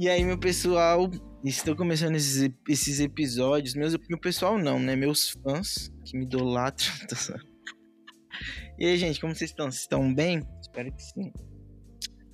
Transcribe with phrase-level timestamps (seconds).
[0.00, 1.10] E aí, meu pessoal,
[1.44, 3.74] estou começando esses, esses episódios.
[3.74, 4.96] Meus, meu pessoal não, né?
[4.96, 6.90] Meus fãs que me idolatram.
[8.80, 9.66] e aí, gente, como vocês estão?
[9.66, 10.42] Vocês estão bem?
[10.58, 11.30] Espero que sim.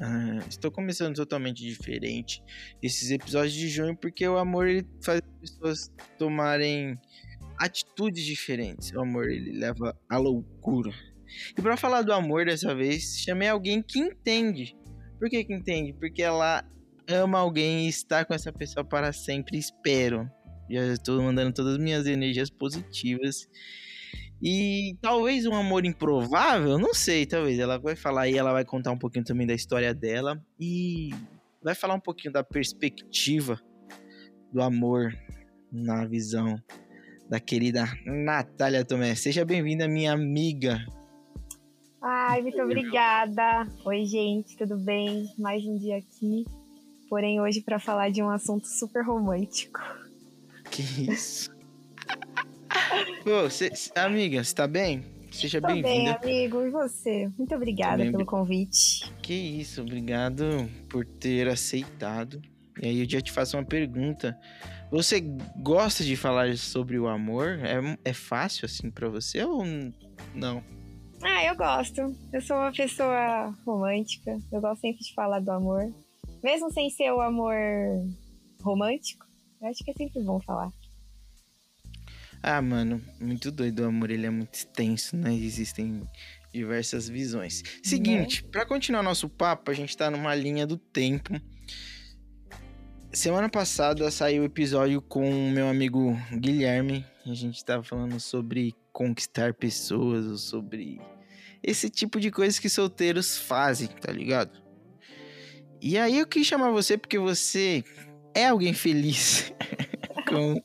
[0.00, 2.40] Ah, estou começando totalmente diferente
[2.80, 6.96] esses episódios de junho porque o amor ele faz as pessoas tomarem
[7.58, 8.92] atitudes diferentes.
[8.92, 10.92] O amor ele leva à loucura.
[11.58, 14.76] E para falar do amor dessa vez, chamei alguém que entende.
[15.18, 15.92] Por que que entende?
[15.94, 16.64] Porque ela
[17.08, 20.30] ama alguém e está com essa pessoa para sempre, espero.
[20.70, 23.48] Já estou mandando todas as minhas energias positivas.
[24.42, 27.58] E talvez um amor improvável, não sei, talvez.
[27.58, 31.10] Ela vai falar aí, ela vai contar um pouquinho também da história dela e
[31.62, 33.58] vai falar um pouquinho da perspectiva
[34.52, 35.16] do amor
[35.72, 36.60] na visão
[37.28, 39.14] da querida Natália Tomé.
[39.14, 40.84] Seja bem-vinda, minha amiga.
[42.02, 43.66] Ai, muito obrigada.
[43.84, 45.26] Oi, gente, tudo bem?
[45.38, 46.44] Mais um dia aqui.
[47.08, 49.80] Porém, hoje para falar de um assunto super romântico.
[50.70, 51.50] Que isso?
[53.22, 55.04] Pô, cê, amiga, você tá bem?
[55.30, 56.18] Seja bem-vinda.
[56.22, 56.66] bem, amigo.
[56.66, 57.30] E você?
[57.36, 58.12] Muito obrigada Também...
[58.12, 59.12] pelo convite.
[59.22, 62.40] Que isso, obrigado por ter aceitado.
[62.80, 64.38] E aí eu já te faço uma pergunta.
[64.90, 65.20] Você
[65.56, 67.58] gosta de falar sobre o amor?
[67.62, 69.64] É, é fácil assim para você ou
[70.34, 70.62] não?
[71.22, 72.14] Ah, eu gosto.
[72.32, 74.38] Eu sou uma pessoa romântica.
[74.52, 75.92] Eu gosto sempre de falar do amor.
[76.42, 77.54] Mesmo sem ser o amor
[78.62, 79.26] romântico,
[79.60, 80.70] eu acho que é sempre bom falar.
[82.42, 83.80] Ah, mano, muito doido.
[83.80, 85.34] O amor ele é muito extenso, né?
[85.34, 86.02] Existem
[86.52, 87.62] diversas visões.
[87.82, 88.50] Seguinte, né?
[88.50, 91.40] para continuar nosso papo, a gente tá numa linha do tempo.
[93.12, 97.04] Semana passada saiu o episódio com o meu amigo Guilherme.
[97.24, 101.00] A gente tava falando sobre conquistar pessoas, sobre
[101.62, 104.65] esse tipo de coisas que solteiros fazem, tá ligado?
[105.86, 107.84] E aí eu quis chamar você porque você
[108.34, 109.52] é alguém feliz
[110.28, 110.60] com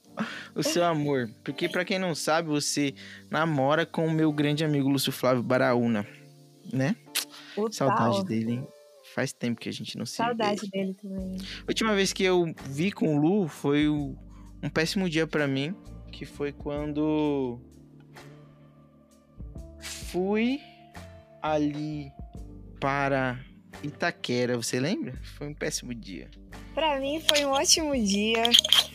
[0.56, 1.30] o seu amor.
[1.44, 2.96] Porque para quem não sabe, você
[3.30, 6.08] namora com o meu grande amigo Lúcio Flávio Baraúna,
[6.74, 6.96] né?
[7.70, 8.64] Saudade dele.
[9.14, 10.70] Faz tempo que a gente não se Saudade vê.
[10.72, 11.38] dele também.
[11.38, 14.16] A última vez que eu vi com o Lu foi um
[14.74, 15.76] péssimo dia para mim,
[16.12, 17.62] que foi quando
[19.80, 20.60] fui
[21.44, 22.12] ali
[22.80, 23.40] para
[23.84, 25.14] Itaquera, você lembra?
[25.38, 26.30] Foi um péssimo dia.
[26.74, 28.44] Para mim foi um ótimo dia,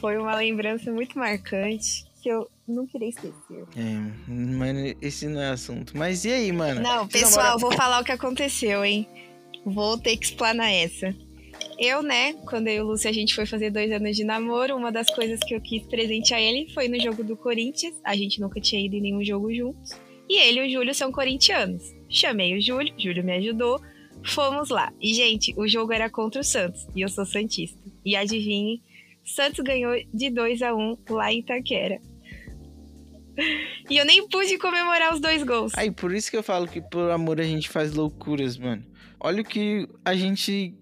[0.00, 3.64] foi uma lembrança muito marcante que eu não queria esquecer.
[3.76, 5.96] É, mano, esse não é assunto.
[5.96, 6.80] Mas e aí, mano?
[6.80, 7.58] Não, pessoal, namora...
[7.58, 9.06] vou falar o que aconteceu, hein?
[9.64, 11.14] Vou ter que explanar essa.
[11.78, 14.76] Eu, né, quando eu e o Lúcio a gente foi fazer dois anos de namoro,
[14.76, 17.94] uma das coisas que eu quis presentear ele foi no jogo do Corinthians.
[18.02, 19.92] A gente nunca tinha ido em nenhum jogo juntos.
[20.28, 21.94] E ele e o Júlio são corintianos.
[22.08, 23.80] Chamei o Júlio, o Júlio me ajudou.
[24.26, 24.92] Fomos lá.
[25.00, 26.86] E, gente, o jogo era contra o Santos.
[26.94, 27.78] E eu sou Santista.
[28.04, 28.82] E adivinhe,
[29.24, 32.00] Santos ganhou de 2 a 1 lá em Itaquera.
[33.90, 35.72] E eu nem pude comemorar os dois gols.
[35.76, 38.84] Aí, por isso que eu falo que por amor a gente faz loucuras, mano.
[39.20, 40.74] Olha o que a gente.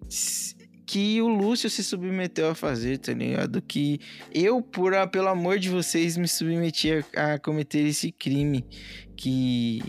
[0.86, 3.60] Que o Lúcio se submeteu a fazer, tá ligado?
[3.62, 3.98] Que
[4.32, 8.64] eu, por, pelo amor de vocês, me submeti a, a cometer esse crime.
[9.16, 9.80] Que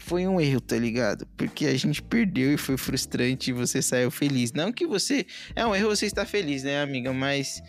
[0.00, 1.26] foi um erro, tá ligado?
[1.36, 4.52] Porque a gente perdeu e foi frustrante e você saiu feliz.
[4.52, 5.26] Não que você.
[5.54, 7.12] É um erro você estar feliz, né, amiga?
[7.12, 7.62] Mas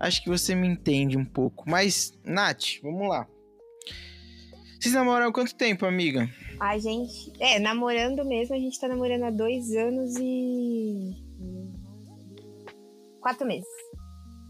[0.00, 1.68] acho que você me entende um pouco.
[1.68, 3.26] Mas, Nath, vamos lá.
[4.80, 6.28] Vocês namoram há quanto tempo, amiga?
[6.60, 7.32] A gente.
[7.40, 11.16] É, namorando mesmo, a gente tá namorando há dois anos e.
[13.20, 13.68] Quatro meses.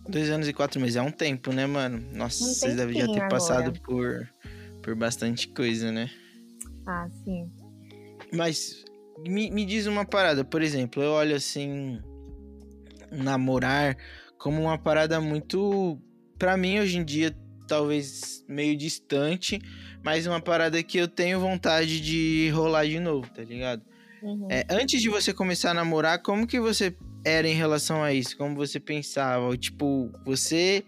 [0.08, 0.96] Dois anos e quatro meses.
[0.96, 1.98] É um tempo, né, mano?
[2.12, 3.28] Nossa, um vocês devem já ter agora.
[3.28, 4.28] passado por,
[4.82, 6.10] por bastante coisa, né?
[6.86, 7.50] Ah, sim.
[8.32, 8.84] Mas
[9.26, 12.00] me, me diz uma parada, por exemplo, eu olho assim.
[13.10, 13.96] Namorar
[14.38, 16.00] como uma parada muito.
[16.38, 19.60] para mim, hoje em dia, talvez meio distante,
[20.04, 23.82] mas uma parada que eu tenho vontade de rolar de novo, tá ligado?
[24.22, 24.48] Uhum.
[24.50, 28.36] É, antes de você começar a namorar, como que você era em relação a isso?
[28.36, 29.56] Como você pensava?
[29.56, 30.84] Tipo, você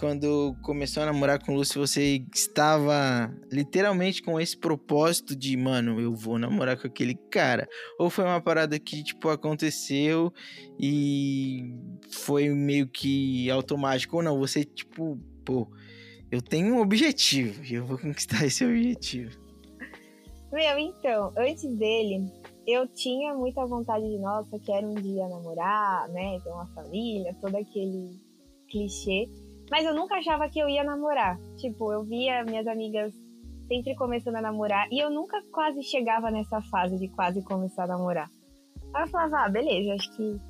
[0.00, 6.00] quando começou a namorar com o Lúcio, você estava literalmente com esse propósito de, mano,
[6.00, 7.68] eu vou namorar com aquele cara?
[7.98, 10.32] Ou foi uma parada que, tipo, aconteceu
[10.80, 11.74] e
[12.10, 14.16] foi meio que automático?
[14.16, 15.68] Ou não, você, tipo, pô,
[16.30, 19.38] eu tenho um objetivo e eu vou conquistar esse objetivo.
[20.50, 22.32] Meu, então, antes dele,
[22.66, 27.54] eu tinha muita vontade de, nossa, quero um dia namorar, né, ter uma família, todo
[27.54, 28.18] aquele
[28.70, 29.28] clichê.
[29.70, 31.38] Mas eu nunca achava que eu ia namorar.
[31.56, 33.14] Tipo, eu via minhas amigas
[33.68, 37.88] sempre começando a namorar e eu nunca quase chegava nessa fase de quase começar a
[37.88, 38.28] namorar.
[38.92, 40.40] Aí eu falava, ah, beleza, acho que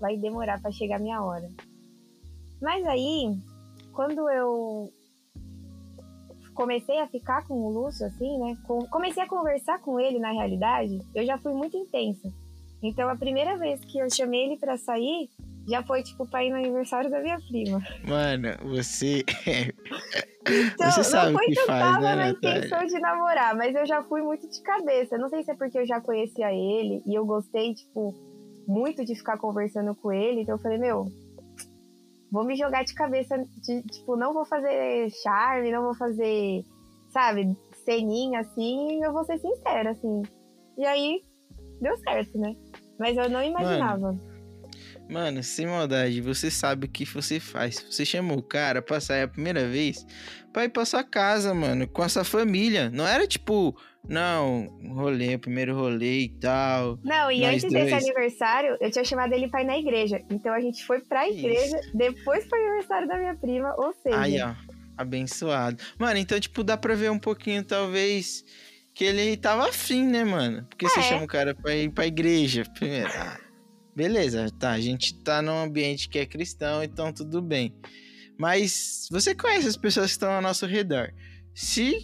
[0.00, 1.48] vai demorar para chegar a minha hora.
[2.62, 3.36] Mas aí,
[3.92, 4.92] quando eu
[6.54, 8.56] comecei a ficar com o Lúcio, assim, né?
[8.90, 12.32] Comecei a conversar com ele, na realidade, eu já fui muito intensa.
[12.82, 15.28] Então, a primeira vez que eu chamei ele para sair,
[15.68, 17.78] já foi, tipo, pra ir no aniversário da minha prima.
[18.04, 19.22] Mano, você.
[20.48, 23.74] então, você sabe não foi que eu faz, tava né, na intenção de namorar, mas
[23.74, 25.18] eu já fui muito de cabeça.
[25.18, 28.14] Não sei se é porque eu já conhecia ele e eu gostei, tipo,
[28.66, 30.40] muito de ficar conversando com ele.
[30.40, 31.04] Então eu falei, meu,
[32.32, 36.62] vou me jogar de cabeça, de, tipo, não vou fazer charme, não vou fazer,
[37.10, 37.54] sabe,
[37.84, 40.22] ceninha assim, eu vou ser sincera, assim.
[40.78, 41.22] E aí,
[41.80, 42.54] deu certo, né?
[42.98, 44.12] Mas eu não imaginava.
[44.12, 44.27] Mano.
[45.08, 47.84] Mano, sem maldade, você sabe o que você faz.
[47.90, 50.06] Você chamou o cara pra sair a primeira vez
[50.52, 52.90] pra ir pra sua casa, mano, com a sua família.
[52.90, 53.74] Não era tipo,
[54.06, 56.98] não, rolê, primeiro rolê e tal.
[57.02, 57.84] Não, e antes dois.
[57.84, 60.20] desse aniversário, eu tinha chamado ele pra ir na igreja.
[60.30, 61.96] Então a gente foi pra igreja, Isso.
[61.96, 64.20] depois pro aniversário da minha prima, ou seja.
[64.20, 64.54] Aí, ó,
[64.96, 65.82] abençoado.
[65.98, 68.44] Mano, então, tipo, dá pra ver um pouquinho, talvez,
[68.94, 70.66] que ele tava afim, né, mano?
[70.68, 70.88] Porque é.
[70.88, 73.10] você chama o cara pra ir pra igreja primeiro.
[73.14, 73.47] Ah
[73.98, 77.74] beleza, tá, a gente tá num ambiente que é cristão, então tudo bem.
[78.38, 81.12] Mas você conhece as pessoas que estão ao nosso redor.
[81.52, 81.98] Se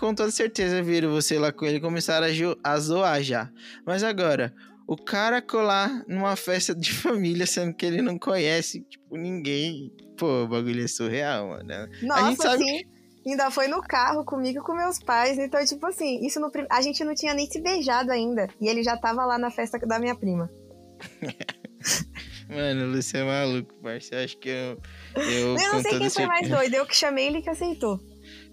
[0.00, 3.48] com toda certeza viram você lá com ele começaram a, a zoar já.
[3.86, 4.52] Mas agora,
[4.84, 9.92] o cara colar numa festa de família, sendo que ele não conhece, tipo, ninguém.
[10.16, 11.88] Pô, o bagulho é surreal, mano.
[12.02, 12.78] Nossa, a gente sabe sim.
[12.78, 12.98] Que...
[13.30, 15.38] Ainda foi no carro comigo e com meus pais.
[15.38, 16.50] Então, tipo assim, isso no...
[16.68, 18.48] a gente não tinha nem se beijado ainda.
[18.60, 20.50] E ele já tava lá na festa da minha prima.
[22.48, 24.24] Mano, o Lúcio é maluco, parceiro.
[24.24, 24.80] Acho que eu.
[25.14, 28.00] Eu, eu não sei quem foi mais doido, eu que chamei ele que aceitou.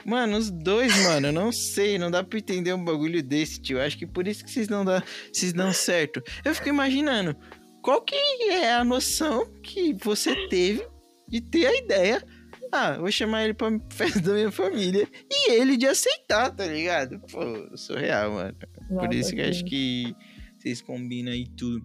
[0.05, 3.81] Mano, os dois, mano, eu não sei, não dá pra entender um bagulho desse, tio.
[3.81, 5.01] Acho que por isso que vocês não dão,
[5.31, 6.21] vocês dão certo.
[6.43, 7.35] Eu fico imaginando,
[7.81, 8.15] qual que
[8.49, 10.85] é a noção que você teve
[11.27, 12.23] de ter a ideia?
[12.71, 15.07] Ah, vou chamar ele pra festa da minha família.
[15.31, 17.19] E ele de aceitar, tá ligado?
[17.31, 18.57] Pô, surreal, mano.
[18.89, 20.13] Nossa, por isso que eu acho que
[20.59, 21.81] vocês combinam aí tudo.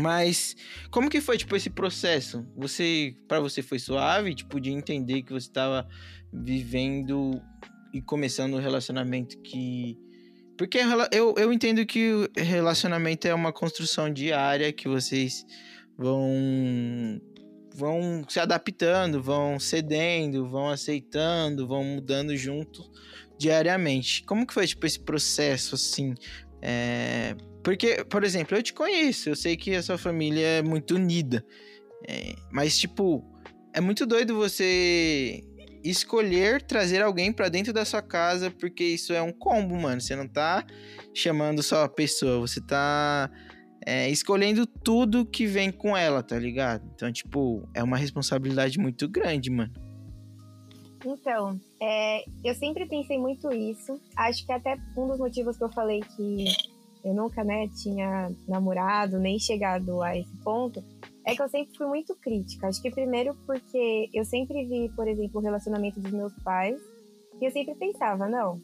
[0.00, 0.56] Mas
[0.90, 2.46] como que foi tipo esse processo?
[2.56, 5.86] Você para você foi suave, tipo de entender que você estava
[6.32, 7.40] vivendo
[7.92, 9.98] e começando um relacionamento que
[10.56, 10.78] porque
[11.10, 15.44] eu, eu entendo que relacionamento é uma construção diária que vocês
[15.96, 17.18] vão
[17.74, 22.82] vão se adaptando, vão cedendo, vão aceitando, vão mudando junto
[23.38, 24.22] diariamente.
[24.24, 26.14] Como que foi tipo esse processo assim?
[26.60, 30.94] É, porque, por exemplo, eu te conheço, eu sei que a sua família é muito
[30.94, 31.44] unida.
[32.08, 33.24] É, mas, tipo,
[33.72, 35.44] é muito doido você
[35.84, 40.00] escolher trazer alguém para dentro da sua casa, porque isso é um combo, mano.
[40.00, 40.64] Você não tá
[41.14, 43.30] chamando só a pessoa, você tá
[43.86, 46.88] é, escolhendo tudo que vem com ela, tá ligado?
[46.94, 49.72] Então, tipo, é uma responsabilidade muito grande, mano.
[51.04, 53.98] Então, é, eu sempre pensei muito isso.
[54.16, 56.44] Acho que até um dos motivos que eu falei que
[57.04, 60.82] eu nunca, né, tinha namorado, nem chegado a esse ponto,
[61.26, 62.68] é que eu sempre fui muito crítica.
[62.68, 66.80] Acho que primeiro porque eu sempre vi, por exemplo, o relacionamento dos meus pais,
[67.40, 68.60] e eu sempre pensava, não,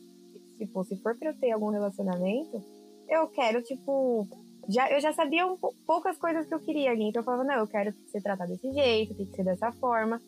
[0.58, 2.62] tipo, se for pra eu ter algum relacionamento,
[3.08, 4.28] eu quero, tipo,
[4.68, 5.56] já, eu já sabia um,
[5.86, 8.70] poucas coisas que eu queria ali, então eu falava, não, eu quero ser tratada desse
[8.72, 10.20] jeito, tem que ser dessa forma.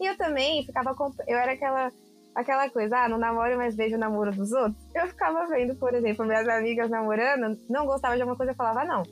[0.00, 0.94] E eu também ficava,
[1.28, 1.92] eu era aquela
[2.34, 4.76] aquela coisa, ah, não namoro, mas vejo o namoro dos outros.
[4.94, 8.80] Eu ficava vendo, por exemplo, minhas amigas namorando, não gostava de alguma coisa, eu falava,
[8.80, 9.02] ah, não,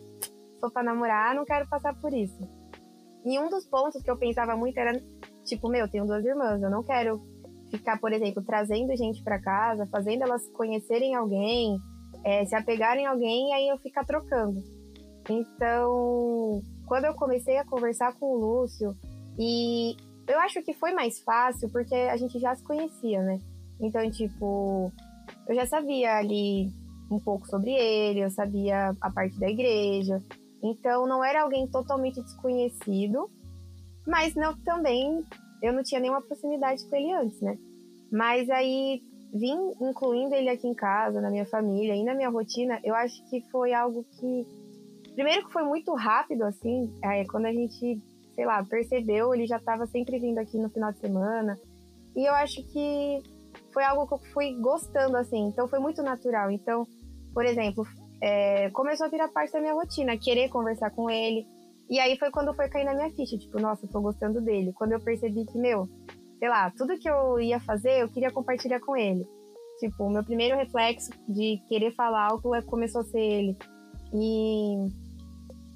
[0.59, 2.38] sou pra namorar, não quero passar por isso.
[3.25, 4.93] E um dos pontos que eu pensava muito era,
[5.45, 7.23] tipo, meu, tenho duas irmãs, eu não quero
[7.71, 11.79] ficar, por exemplo, trazendo gente para casa, fazendo elas conhecerem alguém,
[12.25, 14.61] é, se apegarem a alguém e aí eu ficar trocando.
[15.31, 18.95] Então, quando eu comecei a conversar com o Lúcio
[19.38, 19.97] e
[20.33, 23.39] eu acho que foi mais fácil porque a gente já se conhecia, né?
[23.81, 24.93] Então, tipo,
[25.49, 26.71] eu já sabia ali
[27.11, 30.23] um pouco sobre ele, eu sabia a parte da igreja.
[30.62, 33.31] Então, não era alguém totalmente desconhecido,
[34.07, 35.25] mas não também
[35.62, 37.59] eu não tinha nenhuma proximidade com ele antes, né?
[38.11, 42.81] Mas aí vim incluindo ele aqui em casa, na minha família e na minha rotina,
[42.85, 44.47] eu acho que foi algo que
[45.15, 48.01] primeiro que foi muito rápido assim, é, quando a gente
[48.35, 51.59] sei lá, percebeu, ele já estava sempre vindo aqui no final de semana.
[52.17, 53.23] E eu acho que
[53.73, 55.47] foi algo que eu fui gostando, assim.
[55.49, 56.51] Então foi muito natural.
[56.51, 56.87] Então,
[57.33, 57.85] por exemplo,
[58.23, 61.47] é, começou a virar parte da minha rotina, querer conversar com ele.
[61.91, 64.73] E aí foi quando foi cair na minha ficha, tipo, nossa, eu tô gostando dele.
[64.75, 65.89] Quando eu percebi que, meu,
[66.39, 69.27] sei lá, tudo que eu ia fazer, eu queria compartilhar com ele.
[69.79, 73.57] Tipo, o meu primeiro reflexo de querer falar algo é, começou a ser ele.
[74.15, 75.01] E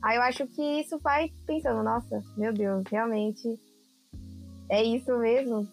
[0.03, 3.59] Aí eu acho que isso vai pensando, nossa, meu Deus, realmente
[4.69, 5.69] é isso mesmo.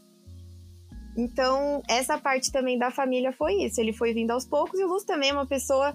[1.15, 3.80] Então, essa parte também da família foi isso.
[3.80, 5.94] Ele foi vindo aos poucos e o Luz também é uma pessoa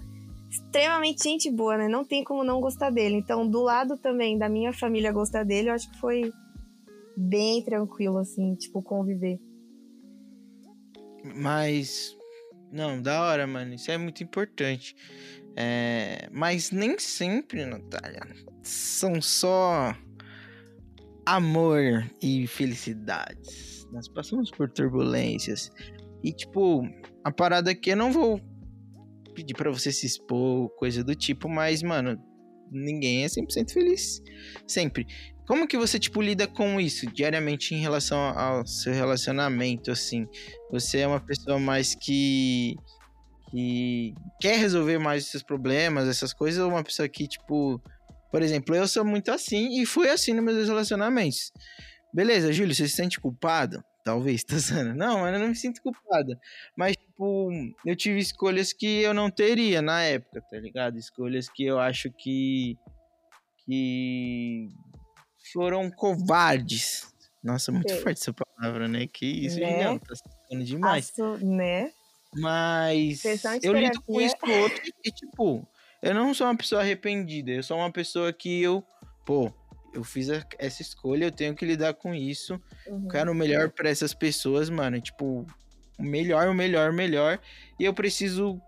[0.51, 1.89] extremamente gente boa, né?
[1.89, 3.17] Não tem como não gostar dele.
[3.17, 6.33] Então, do lado também da minha família gostar dele, eu acho que foi
[7.17, 9.41] bem tranquilo, assim, tipo, conviver.
[11.37, 12.17] Mas.
[12.71, 13.75] Não, da hora, mano.
[13.75, 14.95] Isso é muito importante.
[15.61, 16.29] É...
[16.31, 18.21] Mas nem sempre, Natália,
[18.63, 19.93] são só
[21.27, 23.85] amor e felicidades.
[23.91, 25.69] Nós passamos por turbulências.
[26.23, 26.83] E, tipo,
[27.25, 28.41] a parada aqui eu não vou
[29.35, 32.17] pedir para você se expor, coisa do tipo, mas, mano,
[32.71, 34.23] ninguém é 100% feliz.
[34.67, 35.07] Sempre.
[35.47, 40.27] Como que você, tipo, lida com isso diariamente em relação ao seu relacionamento, assim?
[40.71, 42.77] Você é uma pessoa mais que...
[43.51, 47.81] que quer resolver mais os seus problemas, essas coisas, ou uma pessoa que, tipo...
[48.31, 51.51] Por exemplo, eu sou muito assim e fui assim nos meus relacionamentos.
[52.13, 53.83] Beleza, Júlio, você se sente culpado?
[54.09, 54.95] Talvez, tá sendo.
[54.95, 56.41] Não, eu não me sinto culpada.
[56.75, 57.51] Mas, tipo,
[57.85, 60.99] eu tive escolhas que eu não teria na época, tá ligado?
[60.99, 62.79] Escolhas que eu acho que.
[63.67, 64.69] que
[65.53, 67.13] foram covardes.
[67.45, 69.07] Nossa, muito forte essa palavra, né?
[69.07, 69.85] Que isso, né?
[69.85, 70.15] não, tá
[70.49, 71.11] sendo demais.
[71.11, 71.93] Aço, né?
[72.35, 73.23] Mas
[73.63, 75.67] eu lido com isso outro e, tipo,
[76.03, 77.51] eu não sou uma pessoa arrependida.
[77.51, 78.85] Eu sou uma pessoa que eu,
[79.25, 79.53] pô,
[79.95, 82.61] eu fiz essa escolha, eu tenho que lidar com isso.
[82.87, 83.09] Uhum.
[83.09, 85.01] Quero o melhor para essas pessoas, mano.
[85.01, 85.47] Tipo,
[85.99, 87.41] o melhor, o melhor, o melhor.
[87.79, 88.61] E eu preciso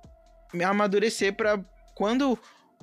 [0.52, 1.62] me amadurecer para
[1.94, 2.38] quando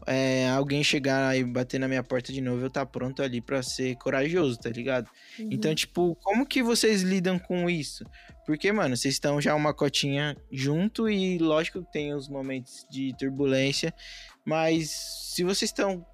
[0.05, 3.63] é, alguém chegar e bater na minha porta de novo, eu tá pronto ali para
[3.63, 5.10] ser corajoso, tá ligado?
[5.39, 5.50] Uhum.
[5.51, 8.05] Então, tipo, como que vocês lidam com isso?
[8.48, 13.13] Porque, mano, vocês estão já uma cotinha junto e lógico que tem os momentos de
[13.18, 13.94] turbulência,
[14.46, 16.08] mas se vocês estão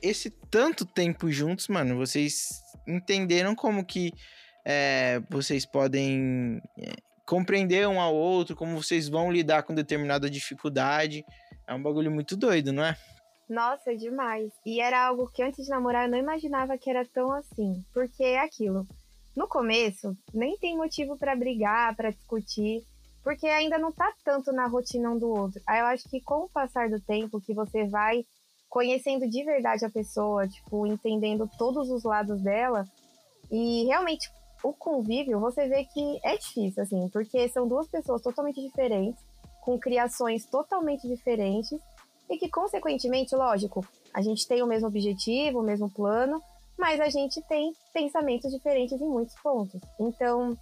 [0.00, 4.14] esse tanto tempo juntos, mano, vocês entenderam como que
[4.64, 6.94] é, vocês podem é,
[7.26, 11.22] compreender um ao outro, como vocês vão lidar com determinada dificuldade.
[11.66, 12.96] É um bagulho muito doido, não é?
[13.46, 14.50] Nossa, demais.
[14.64, 17.84] E era algo que antes de namorar eu não imaginava que era tão assim.
[17.92, 18.88] Porque é aquilo.
[19.36, 22.84] No começo, nem tem motivo para brigar, para discutir,
[23.22, 25.60] porque ainda não tá tanto na rotina um do outro.
[25.66, 28.24] Aí eu acho que com o passar do tempo que você vai
[28.68, 32.86] conhecendo de verdade a pessoa, tipo, entendendo todos os lados dela.
[33.50, 34.30] E realmente
[34.62, 39.22] o convívio, você vê que é difícil, assim, porque são duas pessoas totalmente diferentes,
[39.60, 41.78] com criações totalmente diferentes,
[42.28, 46.42] e que, consequentemente, lógico, a gente tem o mesmo objetivo, o mesmo plano,
[46.78, 49.80] mas a gente tem pensamentos diferentes em muitos pontos.
[49.98, 50.56] Então,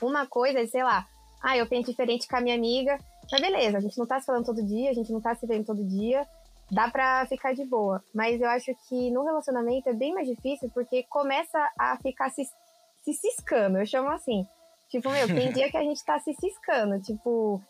[0.00, 1.06] uma coisa é, sei lá,
[1.42, 2.98] ah, eu penso diferente com a minha amiga,
[3.30, 5.46] mas beleza, a gente não tá se falando todo dia, a gente não tá se
[5.46, 6.26] vendo todo dia,
[6.70, 8.02] dá pra ficar de boa.
[8.14, 12.44] Mas eu acho que no relacionamento é bem mais difícil porque começa a ficar se,
[13.02, 14.46] se ciscando, eu chamo assim.
[14.88, 17.60] Tipo, meu, tem dia que a gente tá se ciscando, tipo,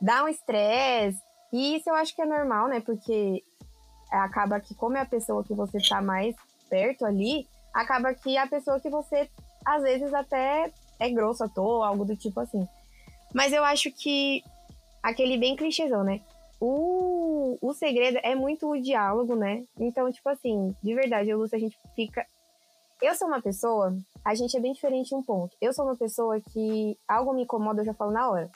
[0.00, 1.20] dá um estresse.
[1.52, 2.80] E isso eu acho que é normal, né?
[2.80, 3.42] Porque
[4.10, 6.34] acaba que, como é a pessoa que você tá mais
[6.72, 9.28] perto ali, acaba que a pessoa que você,
[9.64, 12.66] às vezes, até é grossa à toa, algo do tipo assim.
[13.34, 14.42] Mas eu acho que
[15.02, 16.22] aquele bem clichêzão, né?
[16.64, 19.64] o, o segredo é muito o diálogo, né?
[19.76, 22.24] Então, tipo assim, de verdade, eu Lúcia, a gente fica.
[23.00, 23.92] Eu sou uma pessoa,
[24.24, 25.56] a gente é bem diferente em um ponto.
[25.60, 28.48] Eu sou uma pessoa que algo me incomoda, eu já falo na hora.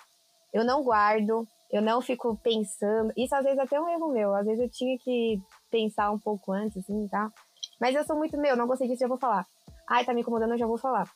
[0.53, 3.13] Eu não guardo, eu não fico pensando.
[3.17, 4.33] Isso às vezes é até um erro meu.
[4.37, 7.33] Às vezes eu tinha que pensar um pouco antes, assim, tá?
[7.80, 9.47] Mas eu sou muito meu, não gostei disso, já vou falar.
[9.88, 11.09] Ai, tá me incomodando, eu já vou falar.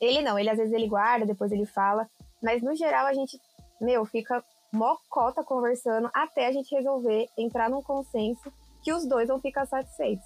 [0.00, 2.08] Ele não, ele às vezes ele guarda, depois ele fala.
[2.42, 3.38] Mas no geral a gente,
[3.80, 4.42] meu, fica
[4.72, 10.24] mocota conversando até a gente resolver entrar num consenso que os dois vão ficar satisfeitos.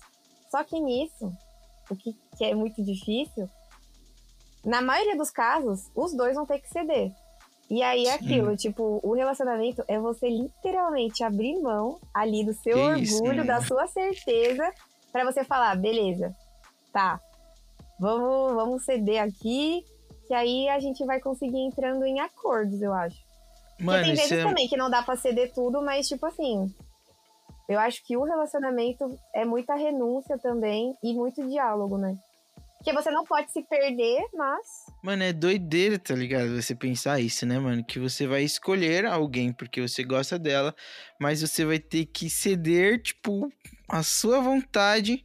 [0.50, 1.32] Só que nisso,
[1.90, 3.48] o que, que é muito difícil,
[4.64, 7.12] na maioria dos casos, os dois vão ter que ceder.
[7.68, 12.74] E aí é aquilo, tipo, o relacionamento é você literalmente abrir mão ali do seu
[12.74, 14.70] que orgulho, isso, da sua certeza,
[15.14, 16.34] para você falar, beleza,
[16.92, 17.20] tá,
[18.00, 19.84] vamos, vamos ceder aqui,
[20.26, 23.16] que aí a gente vai conseguir entrando em acordos, eu acho.
[23.78, 24.42] Mano, tem vezes é...
[24.42, 26.66] também que não dá pra ceder tudo, mas tipo assim.
[27.68, 32.18] Eu acho que o relacionamento é muita renúncia também e muito diálogo, né?
[32.76, 34.66] Porque você não pode se perder, mas.
[35.02, 36.60] Mano, é doideira, tá ligado?
[36.60, 37.84] Você pensar isso, né, mano?
[37.84, 40.74] Que você vai escolher alguém porque você gosta dela,
[41.20, 43.50] mas você vai ter que ceder, tipo,
[43.88, 45.24] a sua vontade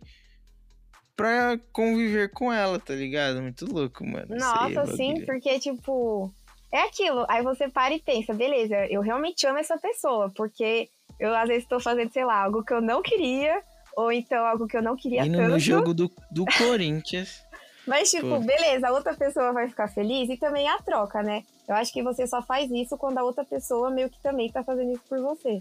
[1.16, 3.42] pra conviver com ela, tá ligado?
[3.42, 4.36] Muito louco, mano.
[4.36, 6.34] Nossa, sim, porque, tipo,
[6.72, 7.26] é aquilo.
[7.28, 10.90] Aí você para e pensa, beleza, eu realmente amo essa pessoa, porque
[11.20, 13.62] eu às vezes estou fazendo, sei lá, algo que eu não queria,
[13.98, 15.50] ou então algo que eu não queria Indo tanto.
[15.52, 17.44] no jogo do, do Corinthians.
[17.86, 18.40] Mas, tipo, Pô.
[18.40, 21.44] beleza, a outra pessoa vai ficar feliz e também a troca, né?
[21.68, 24.64] Eu acho que você só faz isso quando a outra pessoa meio que também tá
[24.64, 25.60] fazendo isso por você.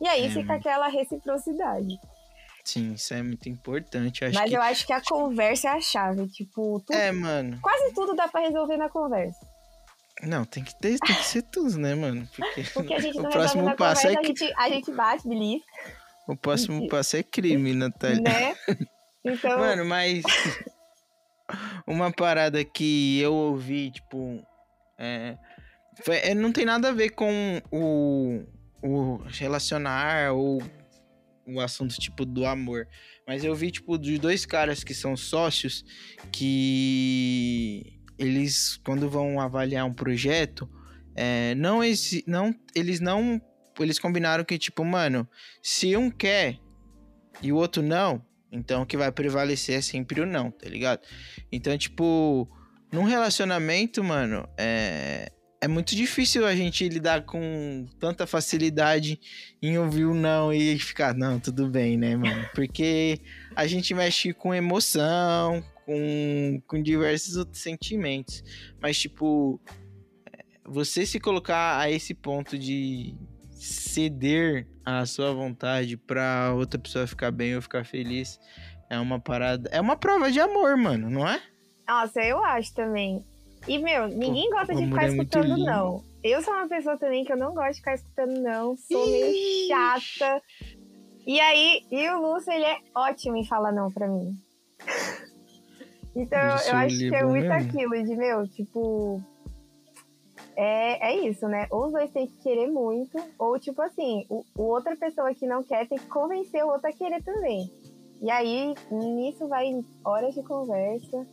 [0.00, 0.60] E aí É, fica mano.
[0.60, 1.98] aquela reciprocidade.
[2.64, 4.24] Sim, isso é muito importante.
[4.24, 4.56] Acho Mas que...
[4.56, 6.26] eu acho que a conversa é a chave.
[6.28, 7.58] Tipo, tudo- É, mano.
[7.60, 9.38] quase tudo dá pra resolver na conversa.
[10.22, 12.26] Não, tem que ter, tem que ser tudo, né, mano?
[12.34, 14.68] Porque, Porque a gente o não resolve próximo passo conversa, é a, que- gente, a
[14.70, 15.66] gente bate, belisca,
[16.26, 18.20] o próximo passo é crime, Natália.
[18.22, 18.54] né?
[19.26, 20.22] Então, Mano, mas
[21.86, 24.42] uma parada que eu ouvi, tipo,
[24.98, 25.36] é,
[26.02, 28.44] foi- é, não tem nada a ver com o,
[28.82, 30.62] o relacionar ou
[31.46, 32.86] o assunto tipo do amor,
[33.26, 35.84] mas eu vi tipo de dois caras que são sócios
[36.32, 40.68] que eles quando vão avaliar um projeto,
[41.16, 43.40] é, não exi- não eles não
[43.80, 45.28] eles combinaram que tipo, mano,
[45.62, 46.58] se um quer
[47.42, 51.00] e o outro não, então o que vai prevalecer é sempre o não, tá ligado?
[51.50, 52.48] Então, tipo,
[52.92, 55.30] num relacionamento, mano, é,
[55.64, 59.18] é muito difícil a gente lidar com tanta facilidade
[59.62, 62.46] em ouvir o não e ficar, não, tudo bem, né, mano?
[62.54, 63.18] Porque
[63.56, 68.44] a gente mexe com emoção, com, com diversos outros sentimentos.
[68.78, 69.58] Mas, tipo,
[70.66, 73.16] você se colocar a esse ponto de
[73.50, 78.38] ceder a sua vontade pra outra pessoa ficar bem ou ficar feliz
[78.90, 79.70] é uma parada.
[79.72, 81.40] É uma prova de amor, mano, não é?
[81.88, 83.24] nossa, eu acho também.
[83.66, 85.64] E, meu, ninguém gosta de ficar é escutando lindo.
[85.64, 86.02] não.
[86.22, 88.76] Eu sou uma pessoa também que eu não gosto de ficar escutando não.
[88.76, 90.42] Sou meio chata.
[91.26, 94.34] E aí, e o Lúcio, ele é ótimo em falar não pra mim.
[96.14, 97.70] Então, eu acho é que é bom muito mesmo.
[97.70, 99.22] aquilo de, meu, tipo...
[100.56, 101.66] É, é isso, né?
[101.70, 105.46] Ou os dois têm que querer muito, ou, tipo assim, o, o outra pessoa que
[105.46, 107.68] não quer tem que convencer o outro a querer também.
[108.22, 111.26] E aí, nisso vai horas de conversa.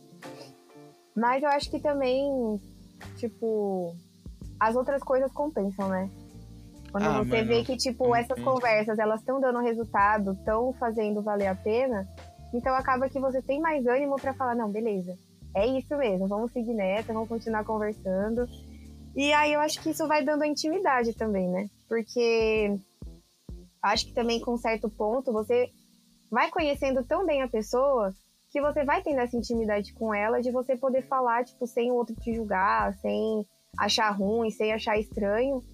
[1.16, 2.60] Mas eu acho que também,
[3.16, 3.94] tipo,
[4.58, 6.10] as outras coisas compensam, né?
[6.90, 11.46] Quando Ah, você vê que, tipo, essas conversas, elas estão dando resultado, estão fazendo valer
[11.46, 12.06] a pena,
[12.52, 15.16] então acaba que você tem mais ânimo pra falar, não, beleza,
[15.54, 18.46] é isso mesmo, vamos seguir nessa, vamos continuar conversando.
[19.16, 21.68] E aí eu acho que isso vai dando a intimidade também, né?
[21.88, 22.78] Porque
[23.82, 25.70] acho que também com certo ponto você
[26.30, 28.12] vai conhecendo tão bem a pessoa
[28.52, 31.94] que você vai tendo essa intimidade com ela de você poder falar, tipo, sem o
[31.94, 33.46] outro te julgar, sem
[33.78, 35.64] achar ruim, sem achar estranho.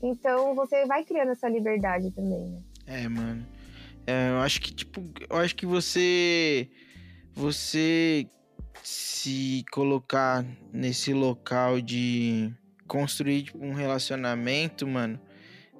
[0.00, 2.62] Então você vai criando essa liberdade também, né?
[2.86, 3.44] É, mano.
[4.06, 6.70] É, eu acho que, tipo, eu acho que você.
[7.34, 8.26] Você
[8.82, 12.52] se colocar nesse local de
[12.86, 15.20] construir tipo, um relacionamento, mano,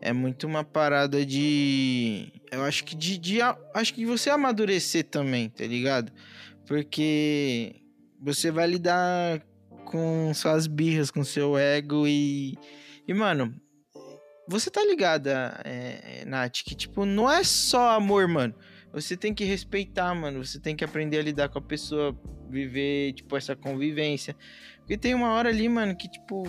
[0.00, 2.32] é muito uma parada de.
[2.50, 3.38] Eu acho que de, de.
[3.74, 6.12] Acho que você amadurecer também, tá ligado?
[6.68, 7.76] Porque
[8.20, 9.42] você vai lidar
[9.86, 12.58] com suas birras, com seu ego e.
[13.06, 13.58] E, mano,
[14.46, 18.54] você tá ligada, é, é, Nath, que, tipo, não é só amor, mano.
[18.92, 20.44] Você tem que respeitar, mano.
[20.44, 22.14] Você tem que aprender a lidar com a pessoa,
[22.50, 24.36] viver, tipo, essa convivência.
[24.80, 26.44] Porque tem uma hora ali, mano, que, tipo,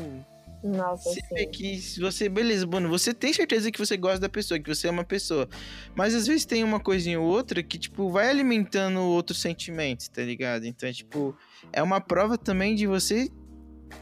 [0.64, 4.60] Nossa, você vê que você, beleza, mano, você tem certeza que você gosta da pessoa,
[4.60, 5.48] que você é uma pessoa.
[5.96, 10.22] Mas às vezes tem uma coisinha ou outra que, tipo, vai alimentando outros sentimentos, tá
[10.22, 10.66] ligado?
[10.66, 11.36] Então, é, tipo,
[11.72, 13.30] é uma prova também de você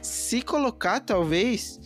[0.02, 1.80] se colocar, talvez,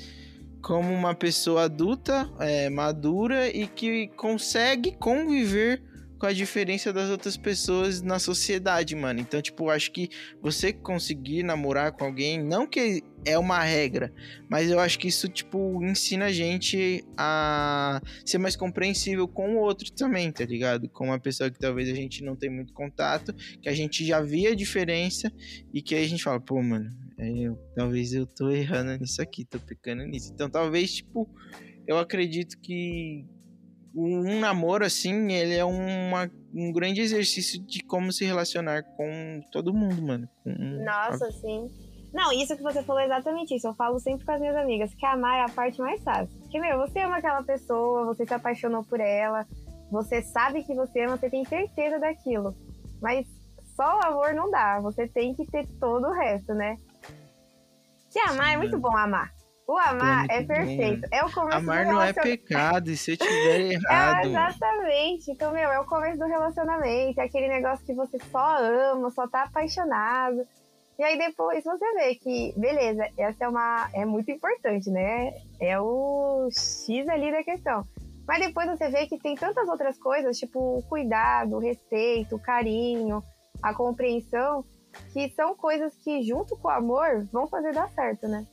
[0.62, 5.84] como uma pessoa adulta, é, madura e que consegue conviver
[6.22, 9.20] com a diferença das outras pessoas na sociedade, mano.
[9.20, 10.08] Então, tipo, acho que
[10.40, 14.14] você conseguir namorar com alguém, não que é uma regra,
[14.48, 19.60] mas eu acho que isso, tipo, ensina a gente a ser mais compreensível com o
[19.62, 20.88] outro também, tá ligado?
[20.90, 24.22] Com uma pessoa que talvez a gente não tem muito contato, que a gente já
[24.22, 25.32] via a diferença
[25.74, 29.24] e que aí a gente fala, pô, mano, é, eu, talvez eu tô errando nisso
[29.24, 30.32] aqui, tô pecando nisso.
[30.32, 31.28] Então, talvez, tipo,
[31.88, 33.26] eu acredito que
[33.94, 39.74] um namoro, assim, ele é uma, um grande exercício de como se relacionar com todo
[39.74, 40.30] mundo, mano.
[40.44, 41.70] Com- Nossa, sim.
[42.14, 43.68] Não, isso que você falou é exatamente isso.
[43.68, 46.38] Eu falo sempre com as minhas amigas, que amar é a parte mais fácil.
[46.40, 49.46] Porque, meu, você ama aquela pessoa, você se apaixonou por ela,
[49.90, 52.54] você sabe que você ama, você tem certeza daquilo.
[53.02, 53.26] Mas
[53.78, 56.76] só o amor não dá, você tem que ter todo o resto, né?
[58.12, 58.82] Que amar Sim, é muito mano.
[58.82, 59.34] bom amar.
[59.72, 61.08] O amar é é perfeito.
[61.12, 62.22] é o começo Amar do não é relacionamento.
[62.22, 64.26] pecado, e se eu tiver É, errado.
[64.28, 65.32] exatamente.
[65.32, 69.28] Então, meu, é o começo do relacionamento, é aquele negócio que você só ama, só
[69.30, 70.46] tá apaixonado.
[71.00, 73.90] E aí depois você vê que, beleza, essa é uma.
[73.94, 75.32] é muito importante, né?
[75.60, 77.84] É o X ali da questão.
[78.28, 82.40] Mas depois você vê que tem tantas outras coisas, tipo o cuidado, o respeito, o
[82.40, 83.24] carinho,
[83.64, 84.64] a compreensão,
[85.14, 88.46] que são coisas que, junto com o amor, vão fazer dar certo, né?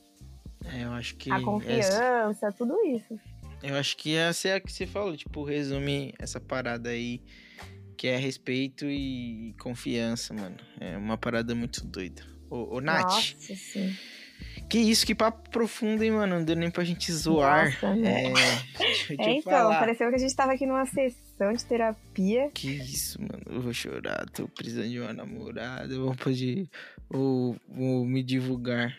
[0.73, 1.31] É, eu acho que.
[1.31, 2.51] A confiança, essa...
[2.51, 3.19] tudo isso.
[3.61, 7.21] Eu acho que essa é a que você falou, tipo, resume essa parada aí,
[7.97, 10.55] que é respeito e confiança, mano.
[10.79, 12.23] É uma parada muito doida.
[12.49, 13.03] Ô, ô Nath.
[13.03, 13.93] Nossa, sim.
[14.69, 16.37] Que isso, que papo profundo, hein, mano?
[16.37, 17.65] Não deu nem pra gente zoar.
[17.65, 18.27] Nossa, né?
[18.27, 18.33] É,
[18.77, 19.79] deixa, deixa É, então, falar.
[19.79, 22.51] pareceu que a gente tava aqui numa sessão de terapia.
[22.53, 23.41] Que isso, mano.
[23.47, 24.25] Eu vou chorar.
[24.29, 25.91] Tô precisando de uma namorada.
[25.91, 26.15] Eu vou.
[27.09, 28.95] Vou, vou me divulgar.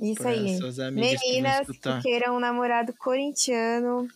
[0.00, 0.58] Isso aí.
[0.58, 2.02] que Meninas que, escutar.
[2.02, 4.08] queiram um namorado corintiano,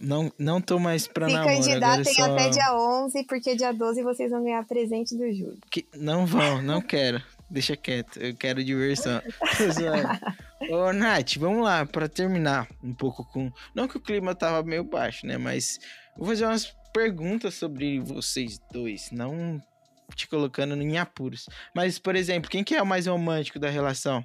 [0.00, 1.50] Não, não tô mais pra se namoro.
[1.52, 2.32] Agora candidatem é só...
[2.32, 5.58] até dia 11, porque dia 12 vocês vão ganhar presente do Júlio.
[5.70, 7.22] Que- Não vão, não quero.
[7.50, 8.18] Deixa quieto.
[8.18, 9.20] Eu quero diversão.
[10.70, 13.52] Ô, Nath, vamos lá, pra terminar um pouco com.
[13.74, 15.36] Não que o clima tava meio baixo, né?
[15.36, 15.78] Mas
[16.16, 19.10] vou fazer umas perguntas sobre vocês dois.
[19.12, 19.60] Não
[20.16, 21.46] te colocando em apuros.
[21.74, 24.24] Mas, por exemplo, quem que é o mais romântico da relação?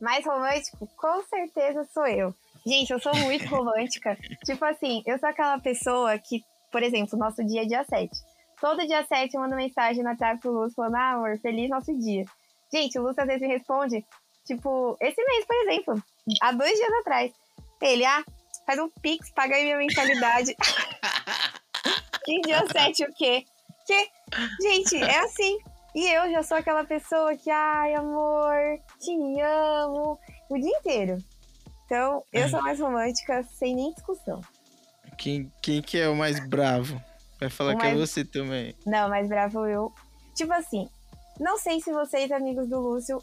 [0.00, 2.34] Mais romântico, com certeza sou eu.
[2.66, 4.16] Gente, eu sou muito romântica.
[4.44, 8.10] tipo assim, eu sou aquela pessoa que, por exemplo, nosso dia é dia 7.
[8.60, 11.96] Todo dia 7 eu mando mensagem no WhatsApp pro Lúcio falando, ah, amor, feliz nosso
[11.98, 12.24] dia.
[12.72, 14.04] Gente, o Lúcio às vezes me responde,
[14.44, 16.02] tipo, esse mês, por exemplo,
[16.42, 17.32] há dois dias atrás.
[17.80, 18.24] Ele, ah,
[18.66, 20.54] faz um pix, paga aí minha mensalidade.
[22.24, 23.44] que dia 7 o quê?
[23.86, 24.08] Que,
[24.60, 25.58] gente, é assim.
[25.98, 28.54] E eu já sou aquela pessoa que, ai, amor,
[29.00, 30.16] te amo,
[30.48, 31.18] o dia inteiro.
[31.84, 34.40] Então, eu sou mais romântica sem nem discussão.
[35.16, 37.02] Quem, quem que é o mais bravo?
[37.40, 38.76] Vai falar O que é mais- você também.
[38.86, 39.92] Não, mais bravo eu.
[40.36, 40.88] Tipo assim,
[41.40, 43.20] não sei se vocês, amigos do Lúcio,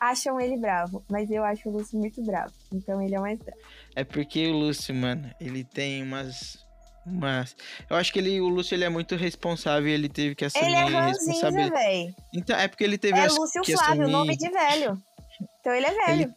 [0.00, 2.52] acham ele bravo, mas eu acho o Lúcio muito bravo.
[2.72, 3.60] Então ele é o mais bravo.
[3.94, 6.65] É porque o Lúcio, mano, ele tem umas.
[7.06, 7.56] Umas...
[7.88, 10.66] Eu acho que ele, o Lúcio ele é muito responsável e ele teve que assumir
[10.66, 11.70] Ele é ranzinza, responsabilidade.
[11.86, 12.14] velho.
[12.34, 14.12] Então, é porque ele teve É Lúcio que Flávio, assumir.
[14.12, 15.02] nome de velho.
[15.60, 16.34] Então ele é velho.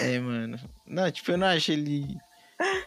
[0.00, 0.58] É, mano.
[0.86, 2.16] Não, tipo, eu não acho ele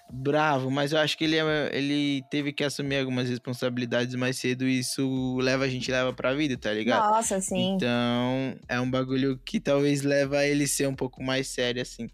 [0.09, 4.65] bravo, mas eu acho que ele, é- ele teve que assumir algumas responsabilidades mais cedo
[4.65, 7.11] e isso leva a gente leva pra vida, tá ligado?
[7.11, 7.75] Nossa, sim.
[7.75, 12.07] Então, é um bagulho que talvez leva a ele ser um pouco mais sério, assim.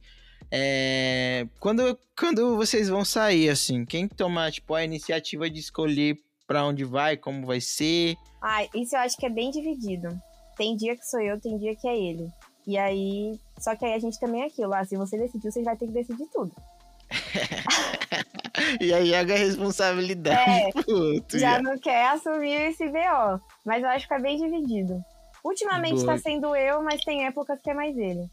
[0.51, 1.47] É...
[1.59, 6.83] Quando, quando vocês vão sair, assim, quem toma, tipo, a iniciativa de escolher pra onde
[6.83, 8.15] vai, como vai ser?
[8.41, 10.09] Ai, isso eu acho que é bem dividido.
[10.57, 12.27] Tem dia que sou eu, tem dia que é ele.
[12.67, 13.39] E aí.
[13.59, 14.73] Só que aí a gente também é aquilo.
[14.73, 16.53] Ah, se você decidiu, você vai ter que decidir tudo.
[18.79, 21.39] E aí joga a responsabilidade É, pro outro.
[21.39, 21.61] Já já.
[21.61, 23.41] não quer assumir esse BO.
[23.65, 25.03] Mas eu acho que é bem dividido.
[25.43, 26.05] Ultimamente Boa.
[26.13, 28.29] tá sendo eu, mas tem épocas que é mais ele.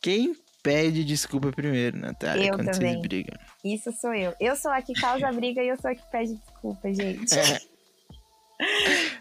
[0.00, 0.34] Quem
[0.66, 2.94] pede desculpa primeiro, Natália, Eu quando também.
[2.94, 3.38] vocês brigam?
[3.64, 4.34] Isso sou eu.
[4.40, 7.34] Eu sou a que causa briga e eu sou a que pede desculpa, gente.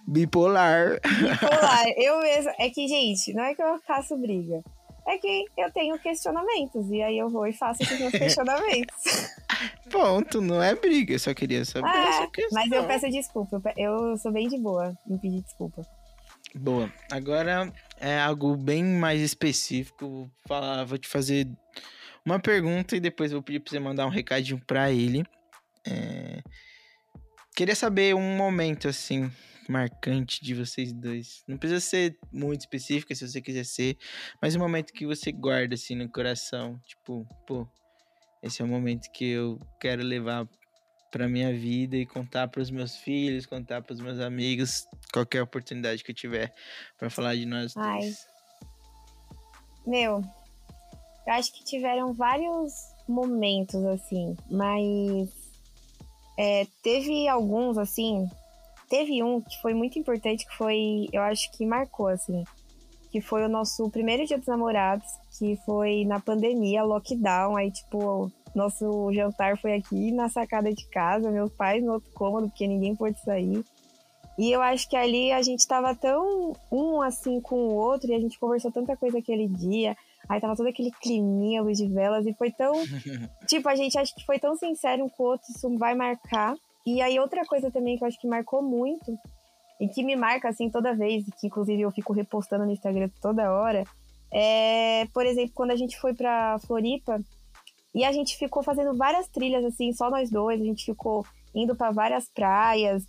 [0.07, 0.99] Bipolar.
[1.01, 1.85] Bipolar.
[1.97, 2.51] eu mesmo.
[2.57, 4.63] É que, gente, não é que eu faço briga.
[5.07, 6.89] É que eu tenho questionamentos.
[6.89, 9.29] E aí eu vou e faço esses meus questionamentos.
[9.91, 12.59] Ponto, não é briga, eu só queria saber Ah, essa questão.
[12.59, 13.61] Mas eu peço desculpa.
[13.77, 15.83] Eu sou bem de boa em pedir desculpa.
[16.55, 16.91] Boa.
[17.11, 20.29] Agora é algo bem mais específico.
[20.47, 21.47] Falar, vou te fazer
[22.25, 25.23] uma pergunta e depois vou pedir pra você mandar um recadinho pra ele.
[25.87, 26.41] É,
[27.55, 29.31] Queria saber um momento assim
[29.69, 31.41] marcante de vocês dois.
[31.47, 33.97] Não precisa ser muito específico se você quiser ser,
[34.41, 37.65] mas um momento que você guarda assim no coração, tipo, pô,
[38.43, 40.45] esse é o momento que eu quero levar
[41.15, 46.11] pra minha vida e contar pros meus filhos, contar pros meus amigos, qualquer oportunidade que
[46.11, 46.53] eu tiver
[46.97, 48.01] pra falar de nós Ai.
[48.01, 48.27] dois.
[49.87, 50.21] Meu,
[51.25, 52.73] eu acho que tiveram vários
[53.07, 55.29] momentos assim, mas
[56.37, 58.27] é, teve alguns assim.
[58.89, 62.43] Teve um que foi muito importante, que foi, eu acho que marcou assim,
[63.09, 65.07] que foi o nosso primeiro dia dos namorados,
[65.39, 71.31] que foi na pandemia, lockdown, aí tipo, nosso jantar foi aqui na sacada de casa,
[71.31, 73.63] meus pais no outro cômodo, porque ninguém pôde sair.
[74.37, 78.13] E eu acho que ali a gente tava tão um assim com o outro, e
[78.13, 79.95] a gente conversou tanta coisa aquele dia.
[80.27, 82.73] Aí tava todo aquele climinha, luz de velas, e foi tão.
[83.47, 86.55] tipo, a gente acha que foi tão sincero um com o outro, isso vai marcar.
[86.85, 89.17] E aí, outra coisa também que eu acho que marcou muito,
[89.79, 93.09] e que me marca assim toda vez, e que inclusive eu fico repostando no Instagram
[93.21, 93.83] toda hora,
[94.31, 97.19] é, por exemplo, quando a gente foi pra Floripa,
[97.95, 101.73] e a gente ficou fazendo várias trilhas, assim, só nós dois, a gente ficou indo
[101.77, 103.05] pra várias praias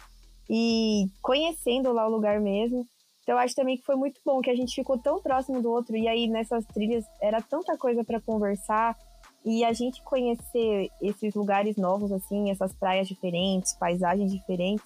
[0.48, 2.86] e conhecendo lá o lugar mesmo.
[3.24, 5.96] Então acho também que foi muito bom que a gente ficou tão próximo do outro
[5.96, 8.96] e aí nessas trilhas era tanta coisa para conversar
[9.44, 14.84] E a gente conhecer esses lugares novos, assim, essas praias diferentes, paisagens diferentes,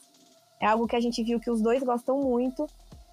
[0.61, 2.67] é algo que a gente viu que os dois gostam muito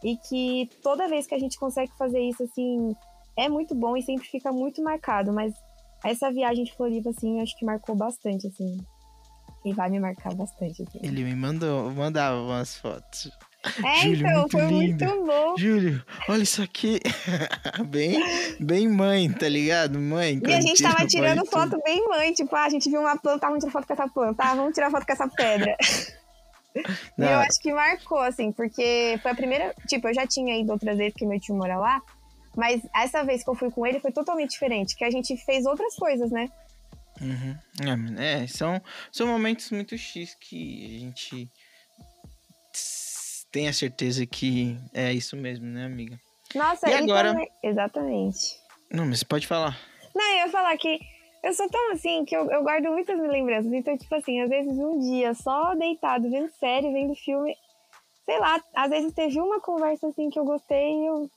[0.04, 2.94] e que toda vez que a gente consegue fazer isso, assim,
[3.38, 5.32] é muito bom e sempre fica muito marcado.
[5.32, 5.54] Mas
[6.04, 8.78] essa viagem de Floripa, assim, acho que marcou bastante, assim.
[9.66, 10.84] E vai me marcar bastante.
[10.84, 11.00] Assim.
[11.02, 13.32] Ele me mandou, mandava umas fotos.
[13.84, 15.06] É, Júlio, então, foi lindo.
[15.06, 15.58] muito bom.
[15.58, 17.00] Júlio, olha isso aqui.
[17.90, 18.18] bem,
[18.60, 20.00] bem mãe, tá ligado?
[20.00, 20.40] Mãe.
[20.46, 21.84] E a gente tava tirando foto tudo.
[21.84, 24.44] bem mãe, tipo, ah, a gente viu uma planta, vamos tirar foto com essa planta,
[24.44, 25.76] ah, vamos tirar foto com essa pedra.
[27.18, 29.74] e eu acho que marcou, assim, porque foi a primeira.
[29.88, 32.02] Tipo, eu já tinha ido outras vezes, porque meu tio mora lá.
[32.58, 35.68] Mas essa vez que eu fui com ele foi totalmente diferente, que a gente fez
[35.68, 36.50] outras coisas, né?
[37.22, 37.56] Uhum.
[38.18, 41.52] É, é, são, são momentos muito X que a gente
[43.52, 46.20] tem a certeza que é isso mesmo, né, amiga?
[46.56, 47.34] Nossa, e agora...
[47.34, 47.50] Também...
[47.62, 48.60] Exatamente.
[48.92, 49.78] Não, mas você pode falar.
[50.16, 51.00] Não, eu ia falar que
[51.44, 53.72] eu sou tão assim que eu, eu guardo muitas lembranças.
[53.72, 57.56] Então, tipo assim, às vezes um dia só deitado, vendo série, vendo filme,
[58.26, 61.30] sei lá, às vezes teve uma conversa assim que eu gostei e eu,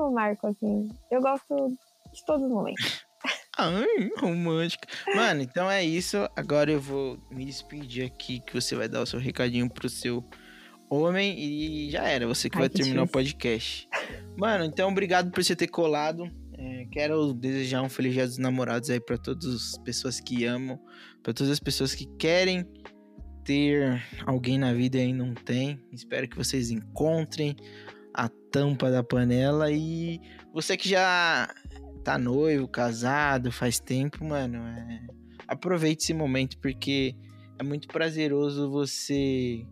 [0.00, 0.88] eu marco, assim.
[1.10, 1.76] Eu gosto
[2.12, 3.04] de todos os momentos.
[3.58, 4.86] Ai, romântica.
[5.14, 6.18] Mano, então é isso.
[6.36, 10.22] Agora eu vou me despedir aqui, que você vai dar o seu recadinho pro seu
[10.90, 12.26] homem e já era.
[12.26, 13.08] Você que Ai, vai que terminar difícil.
[13.08, 13.88] o podcast.
[14.36, 16.30] Mano, então obrigado por você ter colado.
[16.58, 20.78] É, quero desejar um feliz dia dos namorados aí para todas as pessoas que amam,
[21.22, 22.64] para todas as pessoas que querem
[23.44, 25.80] ter alguém na vida e não tem.
[25.92, 27.56] Espero que vocês encontrem
[28.56, 30.18] tampa da panela e
[30.50, 31.46] você que já
[32.02, 35.06] tá noivo, casado, faz tempo, mano, é...
[35.46, 37.14] aproveite esse momento porque
[37.58, 39.66] é muito prazeroso você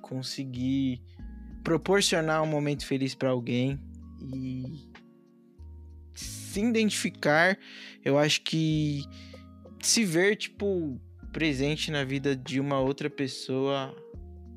[0.00, 1.02] conseguir
[1.62, 3.78] proporcionar um momento feliz para alguém
[4.22, 4.90] e
[6.14, 7.58] se identificar,
[8.02, 9.04] eu acho que
[9.82, 10.98] se ver tipo
[11.30, 13.94] presente na vida de uma outra pessoa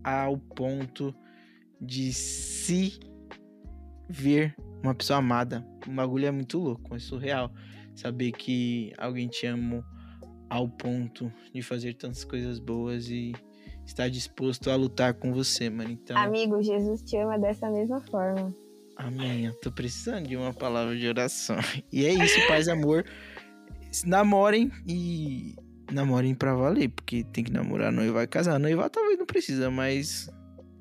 [0.06, 1.14] ao ponto
[1.82, 3.11] de se
[4.12, 5.66] ver uma pessoa amada.
[5.88, 7.52] O bagulho é muito louco, é surreal.
[7.96, 9.84] Saber que alguém te ama
[10.50, 13.34] ao ponto de fazer tantas coisas boas e
[13.86, 15.92] estar disposto a lutar com você, mano.
[15.92, 16.18] Então.
[16.18, 18.54] Amigo, Jesus te ama dessa mesma forma.
[18.98, 19.46] Amém.
[19.46, 21.58] Eu tô precisando de uma palavra de oração.
[21.92, 23.06] E é isso, paz e amor.
[24.06, 25.56] Namorem e
[25.92, 28.60] namorem pra valer, porque tem que namorar, não vai casar.
[28.60, 30.30] Noivar talvez não precisa, mas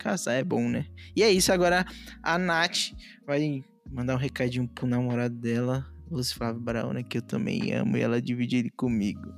[0.01, 0.87] casar é bom, né?
[1.15, 1.85] E é isso, agora
[2.23, 2.93] a Nath
[3.27, 8.01] vai mandar um recadinho pro namorado dela, Lúcio Flávio Brauna, que eu também amo, e
[8.01, 9.33] ela divide ele comigo.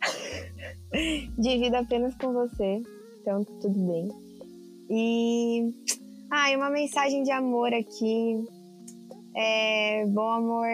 [1.38, 2.82] Divido apenas com você,
[3.20, 4.08] então tudo bem.
[4.90, 5.70] E.
[6.30, 8.44] Ah, e uma mensagem de amor aqui.
[9.36, 10.68] É, bom amor,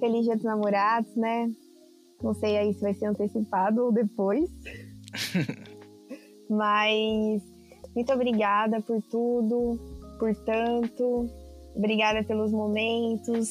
[0.00, 1.50] feliz dia dos namorados, né?
[2.22, 4.50] Não sei aí se vai ser antecipado ou depois.
[6.50, 7.42] Mas
[7.98, 9.76] muito obrigada por tudo,
[10.20, 11.28] por tanto.
[11.74, 13.48] Obrigada pelos momentos,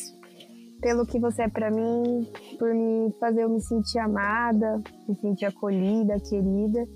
[0.79, 2.25] pelo que você é para mim,
[2.57, 6.87] por me fazer eu me sentir amada, me sentir acolhida, querida.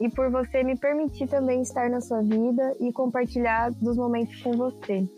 [0.00, 4.52] E por você me permitir também estar na sua vida e compartilhar dos momentos com
[4.52, 5.08] você.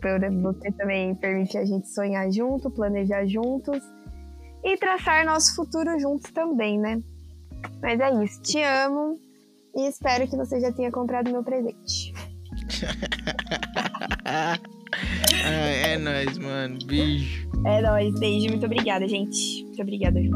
[0.00, 3.80] Por você também permitir a gente sonhar junto, planejar juntos
[4.64, 7.00] e traçar nosso futuro juntos também, né?
[7.80, 8.42] Mas é isso.
[8.42, 9.20] Te amo
[9.74, 12.12] e espero que você já tenha comprado meu presente.
[14.24, 14.58] ah,
[15.44, 16.78] é nóis, mano.
[16.86, 17.48] Beijo.
[17.66, 18.18] É nóis.
[18.18, 18.48] Beijo.
[18.48, 19.64] Muito obrigada, gente.
[19.64, 20.30] Muito obrigada, Ju.